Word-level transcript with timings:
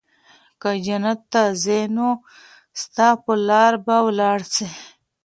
که 0.61 0.69
جنت 0.85 1.19
ته 1.31 1.43
ځي 1.63 1.81
نو 1.95 2.07
ستا 2.81 3.07
په 3.23 3.31
لار 3.47 3.73
به 3.85 3.95
ولاړ 4.07 4.39
سي 4.53 4.67